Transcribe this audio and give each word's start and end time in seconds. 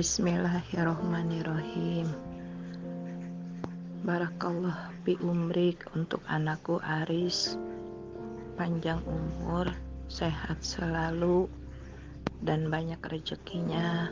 Bismillahirrohmanirrohim 0.00 2.08
Barakallah 4.00 4.96
bi 5.04 5.12
umrik 5.20 5.84
untuk 5.92 6.24
anakku 6.24 6.80
Aris 6.80 7.60
Panjang 8.56 9.04
umur, 9.04 9.68
sehat 10.08 10.64
selalu 10.64 11.52
Dan 12.40 12.72
banyak 12.72 12.96
rezekinya 13.12 14.08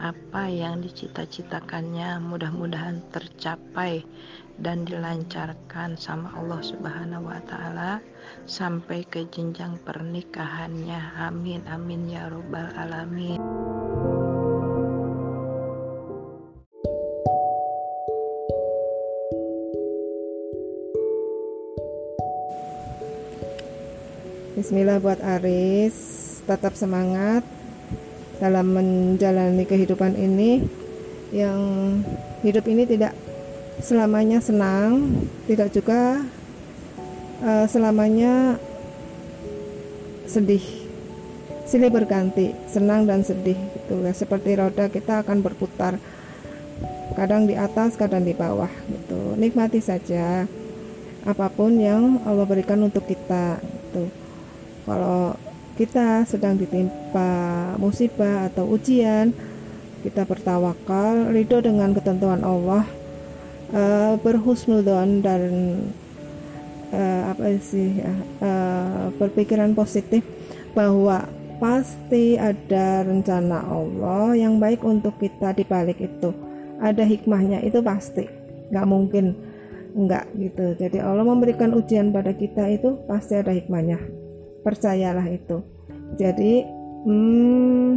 Apa 0.00 0.48
yang 0.48 0.80
dicita-citakannya 0.80 2.24
mudah-mudahan 2.24 3.04
tercapai 3.12 4.08
dan 4.56 4.88
dilancarkan 4.88 6.00
sama 6.00 6.32
Allah 6.40 6.64
Subhanahu 6.64 7.28
wa 7.28 7.36
taala 7.44 8.00
sampai 8.48 9.04
ke 9.06 9.22
jenjang 9.30 9.78
pernikahannya. 9.86 10.98
Amin 11.20 11.62
amin 11.70 12.10
ya 12.10 12.26
robbal 12.26 12.74
alamin. 12.74 13.38
Bismillah 24.58 24.98
buat 24.98 25.22
Aris, 25.22 25.94
tetap 26.42 26.74
semangat 26.74 27.46
dalam 28.42 28.74
menjalani 28.74 29.62
kehidupan 29.62 30.18
ini 30.18 30.66
yang 31.30 31.62
hidup 32.42 32.66
ini 32.66 32.82
tidak 32.82 33.14
selamanya 33.78 34.42
senang, 34.42 35.14
tidak 35.46 35.70
juga 35.70 36.26
uh, 37.38 37.70
selamanya 37.70 38.58
sedih. 40.26 40.66
Silih 41.62 41.94
berganti, 41.94 42.50
senang 42.66 43.06
dan 43.06 43.22
sedih 43.22 43.54
gitu 43.54 44.02
ya. 44.02 44.10
Seperti 44.10 44.58
roda 44.58 44.90
kita 44.90 45.22
akan 45.22 45.38
berputar. 45.38 46.02
Kadang 47.14 47.46
di 47.46 47.54
atas, 47.54 47.94
kadang 47.94 48.26
di 48.26 48.34
bawah 48.34 48.74
gitu. 48.90 49.38
Nikmati 49.38 49.78
saja 49.78 50.50
apa 51.22 51.46
pun 51.46 51.78
yang 51.78 52.26
Allah 52.26 52.42
berikan 52.42 52.82
untuk 52.82 53.06
kita 53.06 53.62
gitu 53.62 54.27
kalau 54.88 55.36
kita 55.76 56.24
sedang 56.24 56.56
ditimpa 56.56 57.30
musibah 57.76 58.48
atau 58.48 58.66
ujian 58.72 59.30
kita 60.02 60.24
bertawakal 60.24 61.28
ridho 61.30 61.60
dengan 61.60 61.92
ketentuan 61.92 62.40
Allah 62.40 62.82
uh, 63.70 64.16
berhusnudon 64.18 65.20
dan 65.20 65.42
uh, 66.90 67.22
apa 67.30 67.60
sih 67.60 68.00
ya, 68.00 68.14
uh, 68.40 69.12
berpikiran 69.20 69.76
positif 69.76 70.24
bahwa 70.72 71.28
pasti 71.58 72.38
ada 72.38 73.02
rencana 73.04 73.66
Allah 73.66 74.38
yang 74.38 74.62
baik 74.62 74.86
untuk 74.86 75.18
kita 75.18 75.50
di 75.54 75.66
balik 75.66 75.98
itu. 75.98 76.30
Ada 76.78 77.02
hikmahnya 77.02 77.66
itu 77.66 77.82
pasti. 77.82 78.30
Nggak 78.70 78.86
mungkin 78.86 79.34
nggak 79.98 80.24
gitu. 80.38 80.66
Jadi 80.78 81.02
Allah 81.02 81.26
memberikan 81.26 81.74
ujian 81.74 82.14
pada 82.14 82.30
kita 82.30 82.70
itu 82.70 83.02
pasti 83.10 83.34
ada 83.34 83.50
hikmahnya 83.50 84.27
percayalah 84.68 85.24
itu. 85.32 85.64
Jadi 86.20 86.68
hmm, 87.08 87.92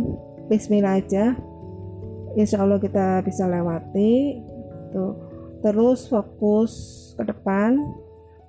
Bismillah 0.52 1.00
aja. 1.00 1.36
Insya 2.36 2.64
Allah 2.64 2.80
kita 2.80 3.24
bisa 3.24 3.48
lewati 3.48 4.40
tuh 4.92 5.16
terus 5.64 6.08
fokus 6.12 6.72
ke 7.16 7.24
depan 7.24 7.80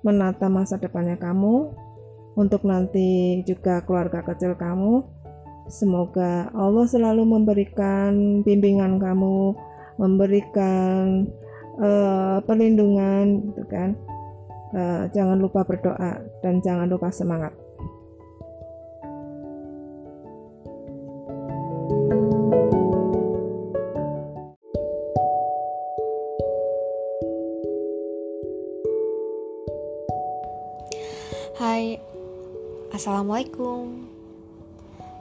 menata 0.03 0.51
masa 0.51 0.75
depannya 0.75 1.15
kamu 1.15 1.71
untuk 2.35 2.67
nanti 2.67 3.39
juga 3.47 3.79
keluarga 3.87 4.19
kecil 4.19 4.59
kamu. 4.59 5.07
Semoga 5.71 6.51
Allah 6.51 6.83
selalu 6.91 7.23
memberikan 7.23 8.43
bimbingan 8.43 8.99
kamu 8.99 9.55
memberikan 9.95 11.23
uh, 11.79 12.43
perlindungan 12.43 13.47
gitu 13.47 13.63
kan. 13.71 13.95
Uh, 14.75 15.07
jangan 15.15 15.39
lupa 15.39 15.63
berdoa 15.63 16.19
dan 16.43 16.59
jangan 16.59 16.91
lupa 16.91 17.15
semangat 17.15 17.62
Hai, 31.53 32.01
Assalamualaikum. 32.89 34.09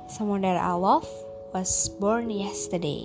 Someone 0.09 0.41
that 0.41 0.57
I 0.57 0.73
was 1.53 1.93
born 2.01 2.33
yesterday. 2.33 3.05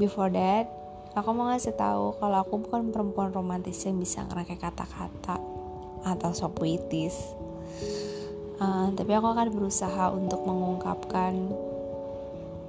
Before 0.00 0.32
that, 0.32 0.72
aku 1.12 1.28
mau 1.36 1.52
ngasih 1.52 1.76
tahu 1.76 2.16
kalau 2.16 2.40
aku 2.40 2.64
bukan 2.64 2.88
perempuan 2.88 3.36
romantis 3.36 3.84
yang 3.84 4.00
bisa 4.00 4.24
ngerangkai 4.24 4.56
kata-kata 4.56 5.36
atau 6.00 6.30
so 6.32 6.48
uh, 6.48 6.56
Tapi 8.96 9.12
aku 9.12 9.26
akan 9.36 9.52
berusaha 9.52 10.08
untuk 10.08 10.40
mengungkapkan 10.48 11.52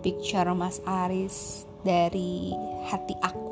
picture 0.03 0.51
Mas 0.51 0.83
Aris 0.83 1.63
dari 1.87 2.51
hati 2.83 3.15
aku. 3.23 3.51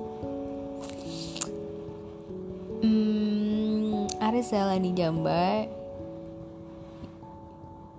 Hmm, 2.84 3.38
Aris 4.29 4.53
Zalani 4.53 4.94
Jamba 4.94 5.66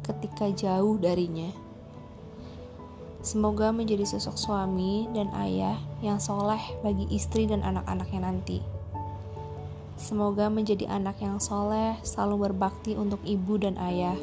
ketika 0.03 0.51
jauh 0.51 0.99
darinya. 0.99 1.47
Semoga 3.23 3.71
menjadi 3.71 4.03
sosok 4.03 4.35
suami 4.35 5.07
dan 5.15 5.31
ayah 5.39 5.79
yang 6.03 6.19
soleh 6.19 6.59
bagi 6.83 7.07
istri 7.07 7.47
dan 7.47 7.63
anak-anaknya 7.63 8.19
nanti. 8.19 8.59
Semoga 9.95 10.51
menjadi 10.51 10.91
anak 10.91 11.23
yang 11.23 11.39
soleh, 11.39 11.95
selalu 12.03 12.51
berbakti 12.51 12.99
untuk 12.99 13.23
ibu 13.23 13.55
dan 13.55 13.79
ayah. 13.79 14.19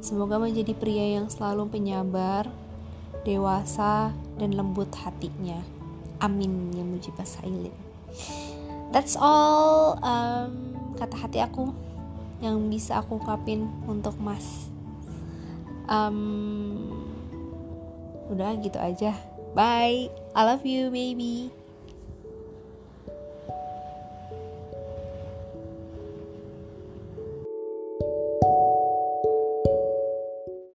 Semoga 0.00 0.40
menjadi 0.40 0.72
pria 0.72 1.20
yang 1.20 1.28
selalu 1.28 1.68
penyabar, 1.68 2.48
dewasa, 3.28 4.16
dan 4.40 4.56
lembut 4.56 4.88
hatinya. 5.04 5.60
Amin 6.24 6.72
ya 6.72 6.80
mujibah 6.80 7.28
sailin. 7.28 7.76
That's 8.92 9.16
all 9.16 9.96
um, 10.04 10.76
kata 11.00 11.16
hati 11.16 11.38
aku 11.40 11.72
yang 12.44 12.68
bisa 12.68 13.00
aku 13.00 13.16
ungkapin 13.16 13.64
untuk 13.88 14.14
Mas. 14.20 14.68
Um, 15.88 16.92
udah 18.28 18.52
gitu 18.60 18.76
aja. 18.76 19.16
Bye. 19.56 20.12
I 20.36 20.40
love 20.44 20.64
you 20.64 20.92
baby 20.92 21.61